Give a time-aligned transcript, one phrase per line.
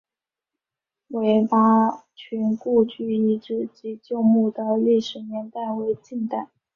[1.09, 6.49] 韦拔群故居遗址及旧墓的历史年代为近代。